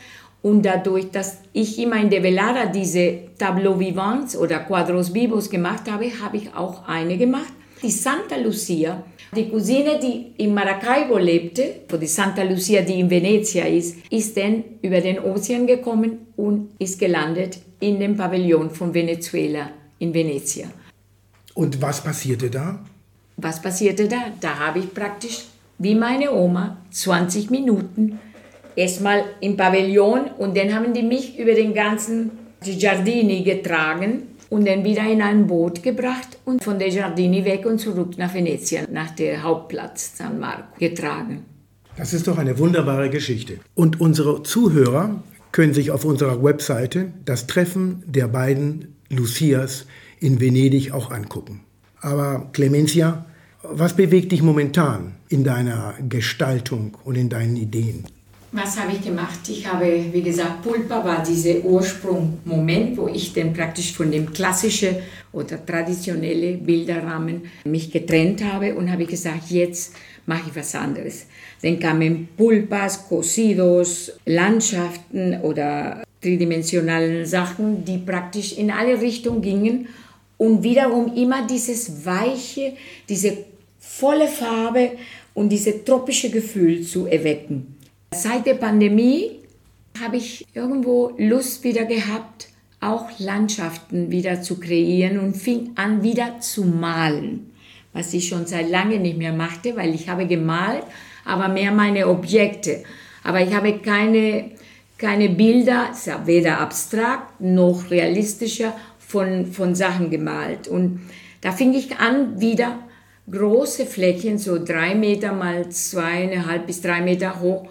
und 0.42 0.62
dadurch, 0.62 1.10
dass 1.10 1.38
ich 1.52 1.78
immer 1.78 1.96
in 1.96 2.08
der 2.08 2.22
Velada 2.22 2.66
diese 2.66 3.06
Tableau 3.36 3.78
Vivants 3.78 4.36
oder 4.36 4.60
Quadros 4.60 5.12
Vivos 5.12 5.50
gemacht 5.50 5.90
habe, 5.90 6.06
habe 6.22 6.36
ich 6.36 6.54
auch 6.54 6.86
eine 6.86 7.18
gemacht. 7.18 7.52
Die 7.82 7.90
Santa 7.90 8.36
Lucia, 8.36 9.02
die 9.34 9.48
Cousine, 9.48 9.98
die 10.00 10.42
in 10.42 10.54
Maracaibo 10.54 11.18
lebte, 11.18 11.64
die 12.00 12.06
Santa 12.06 12.42
Lucia, 12.44 12.82
die 12.82 13.00
in 13.00 13.10
Venezia 13.10 13.64
ist, 13.64 13.96
ist 14.10 14.36
dann 14.36 14.62
über 14.82 15.00
den 15.00 15.18
Ozean 15.18 15.66
gekommen 15.66 16.28
und 16.36 16.70
ist 16.78 16.98
gelandet 16.98 17.58
in 17.80 17.98
dem 17.98 18.16
Pavillon 18.16 18.70
von 18.70 18.94
Venezuela 18.94 19.70
in 19.98 20.14
Venezia. 20.14 20.66
Und 21.54 21.82
was 21.82 22.00
passierte 22.02 22.48
da? 22.50 22.78
Was 23.36 23.60
passierte 23.60 24.06
da? 24.06 24.18
Da 24.40 24.58
habe 24.58 24.78
ich 24.78 24.94
praktisch, 24.94 25.46
wie 25.80 25.94
meine 25.94 26.32
Oma, 26.32 26.76
20 26.90 27.50
Minuten 27.50 28.20
erstmal 28.76 29.24
im 29.40 29.56
Pavillon 29.56 30.26
und 30.38 30.56
dann 30.56 30.74
haben 30.74 30.92
die 30.92 31.02
mich 31.02 31.38
über 31.38 31.54
den 31.54 31.74
ganzen 31.74 32.30
Giardini 32.62 33.42
getragen 33.42 34.22
und 34.50 34.68
dann 34.68 34.84
wieder 34.84 35.10
in 35.10 35.22
ein 35.22 35.46
Boot 35.46 35.82
gebracht 35.82 36.38
und 36.44 36.62
von 36.62 36.78
der 36.78 36.90
Giardini 36.90 37.44
weg 37.44 37.64
und 37.64 37.78
zurück 37.78 38.18
nach 38.18 38.34
Venezia, 38.34 38.82
nach 38.90 39.10
dem 39.12 39.42
Hauptplatz 39.42 40.18
San 40.18 40.38
Marco 40.38 40.78
getragen. 40.78 41.44
Das 41.96 42.12
ist 42.12 42.28
doch 42.28 42.36
eine 42.36 42.58
wunderbare 42.58 43.08
Geschichte. 43.08 43.58
Und 43.74 44.00
unsere 44.00 44.42
Zuhörer 44.42 45.22
können 45.50 45.72
sich 45.72 45.90
auf 45.90 46.04
unserer 46.04 46.42
Webseite 46.42 47.12
das 47.24 47.46
Treffen 47.46 48.02
der 48.06 48.28
beiden 48.28 48.96
Lucias 49.08 49.86
in 50.20 50.40
Venedig 50.40 50.92
auch 50.92 51.10
angucken. 51.10 51.60
Aber 52.00 52.48
Clemencia, 52.52 53.24
was 53.62 53.94
bewegt 53.94 54.32
dich 54.32 54.42
momentan 54.42 55.14
in 55.28 55.44
deiner 55.44 55.94
Gestaltung 56.08 56.96
und 57.04 57.16
in 57.16 57.28
deinen 57.28 57.56
Ideen? 57.56 58.04
Was 58.52 58.80
habe 58.80 58.92
ich 58.92 59.02
gemacht? 59.02 59.38
Ich 59.48 59.64
habe, 59.64 60.06
wie 60.10 60.22
gesagt, 60.22 60.62
Pulpa 60.62 61.04
war 61.04 61.22
dieser 61.22 61.64
Ursprungmoment, 61.64 62.96
wo 62.96 63.06
ich 63.06 63.32
dann 63.32 63.52
praktisch 63.52 63.92
von 63.92 64.10
dem 64.10 64.32
klassischen 64.32 64.96
oder 65.32 65.64
traditionellen 65.64 66.64
Bilderrahmen 66.64 67.42
mich 67.64 67.92
getrennt 67.92 68.42
habe 68.42 68.74
und 68.74 68.90
habe 68.90 69.06
gesagt, 69.06 69.50
jetzt 69.50 69.94
mache 70.26 70.48
ich 70.48 70.56
was 70.56 70.74
anderes. 70.74 71.26
Dann 71.62 71.78
kamen 71.78 72.28
Pulpas, 72.36 73.06
Cosidos, 73.08 74.12
Landschaften 74.26 75.40
oder 75.42 76.02
dreidimensionalen 76.20 77.24
Sachen, 77.26 77.84
die 77.84 77.98
praktisch 77.98 78.58
in 78.58 78.72
alle 78.72 79.00
Richtungen 79.00 79.42
gingen 79.42 79.88
und 80.40 80.62
wiederum 80.62 81.14
immer 81.14 81.46
dieses 81.46 82.06
weiche, 82.06 82.72
diese 83.10 83.44
volle 83.78 84.26
Farbe 84.26 84.92
und 85.34 85.50
dieses 85.50 85.84
tropische 85.84 86.30
Gefühl 86.30 86.80
zu 86.80 87.06
erwecken. 87.06 87.76
Seit 88.14 88.46
der 88.46 88.54
Pandemie 88.54 89.32
habe 90.02 90.16
ich 90.16 90.46
irgendwo 90.54 91.12
Lust 91.18 91.62
wieder 91.62 91.84
gehabt, 91.84 92.48
auch 92.80 93.10
Landschaften 93.18 94.10
wieder 94.10 94.40
zu 94.40 94.58
kreieren 94.58 95.18
und 95.18 95.36
fing 95.36 95.72
an 95.74 96.02
wieder 96.02 96.40
zu 96.40 96.64
malen, 96.64 97.52
was 97.92 98.14
ich 98.14 98.26
schon 98.26 98.46
seit 98.46 98.70
langem 98.70 99.02
nicht 99.02 99.18
mehr 99.18 99.34
machte, 99.34 99.76
weil 99.76 99.94
ich 99.94 100.08
habe 100.08 100.26
gemalt, 100.26 100.84
aber 101.26 101.48
mehr 101.48 101.70
meine 101.70 102.08
Objekte. 102.08 102.82
Aber 103.24 103.42
ich 103.42 103.52
habe 103.52 103.78
keine, 103.80 104.52
keine 104.96 105.28
Bilder, 105.28 105.90
weder 106.24 106.60
abstrakt 106.60 107.42
noch 107.42 107.90
realistischer 107.90 108.72
von, 109.10 109.46
von 109.46 109.74
Sachen 109.74 110.10
gemalt. 110.10 110.68
Und 110.68 111.00
da 111.40 111.52
fing 111.52 111.74
ich 111.74 111.98
an, 111.98 112.40
wieder 112.40 112.78
große 113.30 113.86
Flächen, 113.86 114.38
so 114.38 114.62
drei 114.62 114.94
Meter 114.94 115.32
mal 115.32 115.68
zweieinhalb 115.68 116.66
bis 116.66 116.80
drei 116.80 117.00
Meter 117.00 117.40
hoch, 117.40 117.66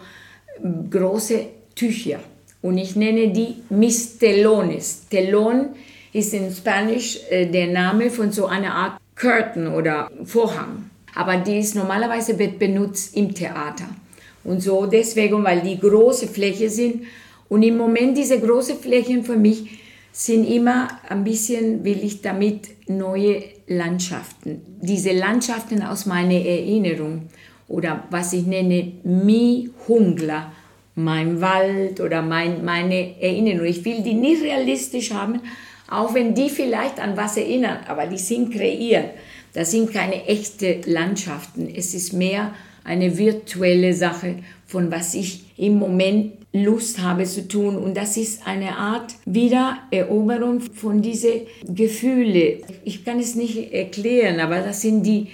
große 0.89 1.45
Tücher. 1.75 2.19
Und 2.61 2.77
ich 2.77 2.95
nenne 2.95 3.29
die 3.29 3.55
Mistelones. 3.69 5.07
Telon 5.09 5.69
ist 6.11 6.33
in 6.33 6.51
Spanisch 6.51 7.19
äh, 7.29 7.45
der 7.45 7.67
Name 7.67 8.09
von 8.09 8.31
so 8.31 8.47
einer 8.47 8.73
Art 8.73 8.99
Curtain 9.15 9.67
oder 9.67 10.11
Vorhang. 10.25 10.89
Aber 11.15 11.37
die 11.37 11.59
ist 11.59 11.75
normalerweise 11.75 12.37
wird 12.37 12.59
benutzt 12.59 13.15
im 13.15 13.33
Theater. 13.33 13.85
Und 14.43 14.61
so 14.61 14.85
deswegen, 14.85 15.43
weil 15.43 15.61
die 15.61 15.79
große 15.79 16.27
Fläche 16.27 16.69
sind. 16.69 17.03
Und 17.47 17.63
im 17.63 17.77
Moment 17.77 18.17
diese 18.17 18.39
große 18.39 18.75
Flächen 18.75 19.23
für 19.23 19.37
mich 19.37 19.79
sind 20.19 20.43
immer 20.43 20.89
ein 21.07 21.23
bisschen, 21.23 21.85
will 21.85 22.03
ich 22.03 22.21
damit 22.21 22.89
neue 22.89 23.41
Landschaften. 23.67 24.61
Diese 24.81 25.13
Landschaften 25.13 25.81
aus 25.81 26.05
meiner 26.05 26.45
Erinnerung 26.45 27.29
oder 27.69 28.03
was 28.09 28.33
ich 28.33 28.45
nenne 28.45 28.91
Mi 29.03 29.69
Hungler, 29.87 30.51
mein 30.95 31.39
Wald 31.39 32.01
oder 32.01 32.21
mein, 32.21 32.65
meine 32.65 33.21
Erinnerung. 33.21 33.65
Ich 33.65 33.85
will 33.85 34.03
die 34.03 34.13
nicht 34.13 34.43
realistisch 34.43 35.13
haben, 35.13 35.39
auch 35.89 36.13
wenn 36.13 36.35
die 36.35 36.49
vielleicht 36.49 36.99
an 36.99 37.15
was 37.15 37.37
erinnern, 37.37 37.77
aber 37.87 38.05
die 38.05 38.17
sind 38.17 38.51
kreiert. 38.51 39.11
Das 39.53 39.71
sind 39.71 39.93
keine 39.93 40.25
echten 40.25 40.81
Landschaften. 40.85 41.73
Es 41.73 41.93
ist 41.93 42.11
mehr 42.11 42.53
eine 42.83 43.17
virtuelle 43.17 43.93
Sache 43.93 44.35
von 44.69 44.91
was 44.91 45.15
ich 45.15 45.45
im 45.57 45.79
Moment 45.79 46.33
Lust 46.53 47.01
habe 47.01 47.23
zu 47.23 47.47
tun. 47.47 47.75
Und 47.75 47.97
das 47.97 48.17
ist 48.17 48.45
eine 48.45 48.77
Art 48.77 49.15
Wiedereroberung 49.25 50.61
von 50.61 51.01
diesen 51.01 51.41
Gefühlen. 51.67 52.59
Ich 52.85 53.03
kann 53.03 53.19
es 53.19 53.33
nicht 53.33 53.73
erklären, 53.73 54.39
aber 54.39 54.59
das 54.59 54.81
sind 54.81 55.03
die, 55.03 55.27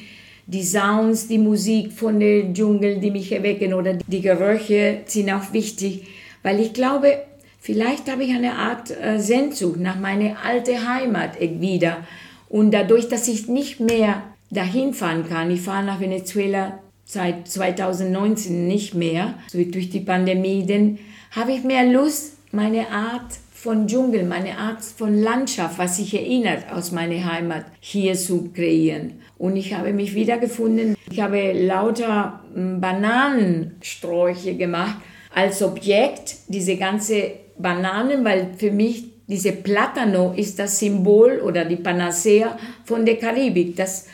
die 0.48 0.64
Sounds, 0.64 1.28
die 1.28 1.38
Musik 1.38 1.92
von 1.92 2.20
der 2.20 2.54
Dschungel, 2.54 3.00
die 3.02 3.12
mich 3.12 3.30
erwecken 3.32 3.74
oder 3.74 3.94
die 4.08 4.22
Gerüche 4.22 5.02
sind 5.06 5.30
auch 5.32 5.52
wichtig, 5.52 6.08
weil 6.42 6.62
ich 6.62 6.72
glaube, 6.72 7.18
vielleicht 7.60 8.10
habe 8.10 8.24
ich 8.24 8.34
eine 8.34 8.54
Art 8.54 8.92
äh, 8.92 9.20
Sehnsucht 9.20 9.82
nach 9.82 10.00
meiner 10.00 10.38
alten 10.46 10.88
Heimat 10.88 11.42
wieder. 11.42 12.06
Und 12.48 12.72
dadurch, 12.72 13.10
dass 13.10 13.28
ich 13.28 13.50
nicht 13.50 13.82
mehr 13.82 14.24
dahin 14.50 14.94
fahren 14.94 15.28
kann, 15.28 15.52
ich 15.52 15.62
fahre 15.62 15.86
nach 15.86 16.00
Venezuela 16.00 16.80
seit 17.06 17.48
2019 17.48 18.68
nicht 18.68 18.96
mehr, 18.96 19.36
so 19.48 19.64
durch 19.64 19.90
die 19.90 20.02
Pandemie, 20.02 20.66
dann 20.68 20.98
habe 21.32 21.54
ich 21.54 21.64
mehr 21.64 21.86
Lust, 21.86 22.34
meine 22.52 22.90
Art 22.90 23.34
von 23.54 23.88
Dschungel, 23.88 24.24
meine 24.24 24.58
Art 24.58 24.84
von 24.84 25.22
Landschaft, 25.22 25.78
was 25.78 25.98
sich 25.98 26.14
erinnert 26.14 26.72
aus 26.72 26.92
meiner 26.92 27.32
Heimat, 27.32 27.66
hier 27.80 28.16
zu 28.16 28.52
kreieren. 28.54 29.22
Und 29.38 29.56
ich 29.56 29.74
habe 29.74 29.92
mich 29.94 30.14
wiedergefunden. 30.16 30.96
Ich 31.10 31.20
habe 31.20 31.52
lauter 31.54 32.42
hm, 32.54 32.80
Bananensträuche 32.80 34.56
gemacht 34.56 34.98
als 35.34 35.62
Objekt, 35.62 36.36
diese 36.48 36.78
ganze 36.78 37.32
Bananen, 37.58 38.24
weil 38.24 38.52
für 38.58 38.72
mich 38.72 39.06
diese 39.28 39.52
Platano 39.52 40.34
ist 40.36 40.60
das 40.60 40.80
Symbol 40.80 41.42
oder 41.44 41.66
die 41.66 41.78
Panacea 41.78 42.58
von 42.84 43.06
der 43.06 43.18
Karibik. 43.18 43.76
Das 43.76 44.08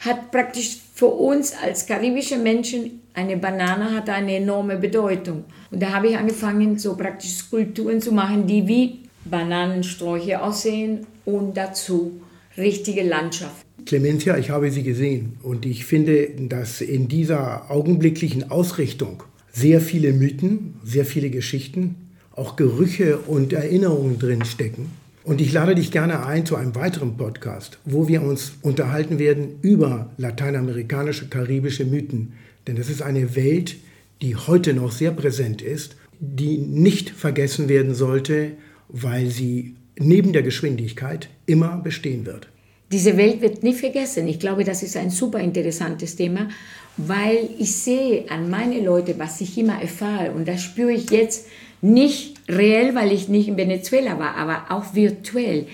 hat 0.00 0.30
praktisch 0.30 0.78
für 0.94 1.06
uns 1.06 1.52
als 1.62 1.86
karibische 1.86 2.38
Menschen 2.38 3.02
eine 3.14 3.36
Banane 3.36 3.94
hat 3.94 4.10
eine 4.10 4.36
enorme 4.36 4.76
Bedeutung. 4.76 5.44
Und 5.70 5.82
da 5.82 5.92
habe 5.92 6.08
ich 6.08 6.16
angefangen, 6.16 6.78
so 6.78 6.96
praktisch 6.96 7.34
Skulpturen 7.34 8.00
zu 8.00 8.12
machen, 8.12 8.46
die 8.46 8.68
wie 8.68 9.00
Bananensträuche 9.24 10.42
aussehen 10.42 11.06
und 11.24 11.56
dazu 11.56 12.20
richtige 12.56 13.02
Landschaft. 13.02 13.64
Clemencia, 13.86 14.36
ich 14.36 14.50
habe 14.50 14.70
Sie 14.70 14.82
gesehen 14.82 15.38
und 15.42 15.64
ich 15.66 15.84
finde, 15.86 16.28
dass 16.48 16.80
in 16.80 17.08
dieser 17.08 17.70
augenblicklichen 17.70 18.50
Ausrichtung 18.50 19.22
sehr 19.52 19.80
viele 19.80 20.12
Mythen, 20.12 20.74
sehr 20.84 21.04
viele 21.04 21.30
Geschichten, 21.30 21.94
auch 22.32 22.56
Gerüche 22.56 23.18
und 23.18 23.52
Erinnerungen 23.52 24.18
drin 24.18 24.44
stecken 24.44 24.90
und 25.26 25.40
ich 25.40 25.52
lade 25.52 25.74
dich 25.74 25.90
gerne 25.90 26.24
ein 26.24 26.46
zu 26.46 26.54
einem 26.54 26.76
weiteren 26.76 27.16
Podcast, 27.16 27.78
wo 27.84 28.06
wir 28.06 28.22
uns 28.22 28.52
unterhalten 28.62 29.18
werden 29.18 29.58
über 29.60 30.10
lateinamerikanische, 30.18 31.28
karibische 31.28 31.84
Mythen. 31.84 32.34
Denn 32.68 32.76
es 32.76 32.88
ist 32.88 33.02
eine 33.02 33.34
Welt, 33.34 33.74
die 34.22 34.36
heute 34.36 34.72
noch 34.72 34.92
sehr 34.92 35.10
präsent 35.10 35.62
ist, 35.62 35.96
die 36.20 36.58
nicht 36.58 37.10
vergessen 37.10 37.68
werden 37.68 37.92
sollte, 37.92 38.52
weil 38.88 39.26
sie 39.26 39.74
neben 39.98 40.32
der 40.32 40.42
Geschwindigkeit 40.44 41.28
immer 41.44 41.78
bestehen 41.78 42.24
wird. 42.24 42.46
Diese 42.92 43.16
Welt 43.16 43.40
wird 43.40 43.64
nie 43.64 43.74
vergessen. 43.74 44.28
Ich 44.28 44.38
glaube, 44.38 44.62
das 44.62 44.84
ist 44.84 44.96
ein 44.96 45.10
super 45.10 45.40
interessantes 45.40 46.14
Thema, 46.14 46.48
weil 46.96 47.48
ich 47.58 47.76
sehe 47.76 48.30
an 48.30 48.48
meine 48.48 48.80
Leute, 48.80 49.18
was 49.18 49.40
ich 49.40 49.58
immer 49.58 49.80
erfahre, 49.80 50.32
und 50.32 50.48
das 50.48 50.62
spüre 50.62 50.92
ich 50.92 51.10
jetzt 51.10 51.46
nicht 51.82 52.36
reell, 52.48 52.94
weil 52.94 53.12
ich 53.12 53.28
nicht 53.28 53.48
in 53.48 53.56
Venezuela 53.56 54.18
war, 54.18 54.36
aber 54.36 54.66
auch 54.70 54.94
virtuell. 54.94 55.66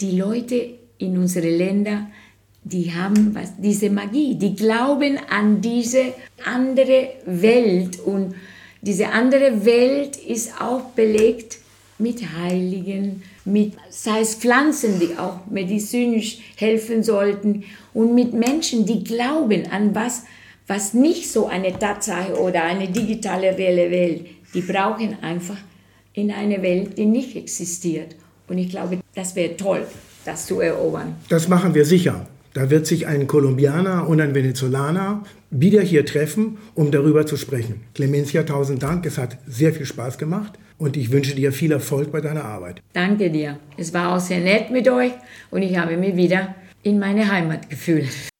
Die 0.00 0.18
Leute 0.18 0.70
in 0.98 1.16
unseren 1.18 1.56
Ländern, 1.56 2.08
die 2.64 2.92
haben 2.92 3.34
was, 3.34 3.52
diese 3.58 3.90
Magie, 3.90 4.34
die 4.36 4.56
glauben 4.56 5.18
an 5.30 5.60
diese 5.60 6.14
andere 6.44 7.10
Welt. 7.26 8.00
Und 8.00 8.34
diese 8.82 9.08
andere 9.10 9.64
Welt 9.64 10.16
ist 10.16 10.60
auch 10.60 10.82
belegt 10.96 11.58
mit 11.98 12.22
Heiligen, 12.36 13.22
mit, 13.44 13.74
sei 13.90 14.20
es 14.20 14.34
Pflanzen, 14.34 14.98
die 14.98 15.16
auch 15.18 15.46
medizinisch 15.48 16.38
helfen 16.56 17.02
sollten 17.02 17.64
und 17.92 18.14
mit 18.14 18.32
Menschen, 18.32 18.86
die 18.86 19.04
glauben 19.04 19.70
an 19.70 19.94
was, 19.94 20.24
was 20.66 20.94
nicht 20.94 21.30
so 21.30 21.46
eine 21.46 21.78
Tatsache 21.78 22.38
oder 22.40 22.64
eine 22.64 22.88
digitale 22.88 23.56
reelle 23.56 23.90
Welt. 23.90 24.26
Die 24.54 24.62
brauchen 24.62 25.18
einfach 25.22 25.58
in 26.14 26.30
eine 26.30 26.62
Welt, 26.62 26.96
die 26.96 27.06
nicht 27.06 27.36
existiert. 27.36 28.16
Und 28.48 28.58
ich 28.58 28.70
glaube, 28.70 29.00
das 29.14 29.36
wäre 29.36 29.56
toll, 29.56 29.86
das 30.24 30.46
zu 30.46 30.60
erobern. 30.60 31.16
Das 31.28 31.48
machen 31.48 31.74
wir 31.74 31.84
sicher. 31.84 32.26
Da 32.54 32.70
wird 32.70 32.86
sich 32.86 33.08
ein 33.08 33.26
Kolumbianer 33.26 34.08
und 34.08 34.20
ein 34.20 34.32
Venezolaner 34.32 35.24
wieder 35.50 35.82
hier 35.82 36.06
treffen, 36.06 36.58
um 36.74 36.92
darüber 36.92 37.26
zu 37.26 37.36
sprechen. 37.36 37.80
Clemencia, 37.94 38.44
tausend 38.44 38.82
Dank. 38.82 39.04
Es 39.06 39.18
hat 39.18 39.38
sehr 39.46 39.72
viel 39.72 39.86
Spaß 39.86 40.18
gemacht 40.18 40.52
und 40.78 40.96
ich 40.96 41.10
wünsche 41.10 41.34
dir 41.34 41.52
viel 41.52 41.72
Erfolg 41.72 42.12
bei 42.12 42.20
deiner 42.20 42.44
Arbeit. 42.44 42.80
Danke 42.92 43.30
dir. 43.30 43.58
Es 43.76 43.92
war 43.92 44.14
auch 44.14 44.20
sehr 44.20 44.40
nett 44.40 44.70
mit 44.70 44.88
euch 44.88 45.12
und 45.50 45.62
ich 45.62 45.76
habe 45.76 45.96
mich 45.96 46.14
wieder 46.14 46.54
in 46.84 47.00
meine 47.00 47.28
Heimat 47.30 47.68
gefühlt. 47.68 48.33